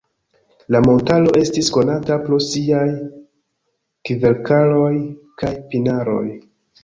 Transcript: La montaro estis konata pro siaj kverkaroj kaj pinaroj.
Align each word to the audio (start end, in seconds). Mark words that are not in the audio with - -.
La 0.75 0.79
montaro 0.85 1.33
estis 1.41 1.67
konata 1.75 2.15
pro 2.23 2.39
siaj 2.45 2.87
kverkaroj 4.09 4.91
kaj 5.43 5.55
pinaroj. 5.75 6.27